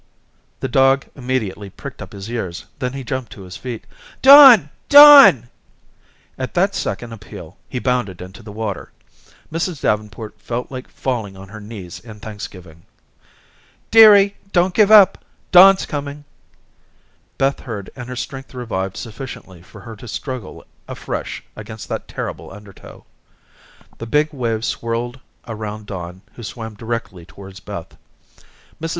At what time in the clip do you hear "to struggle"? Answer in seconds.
19.97-20.65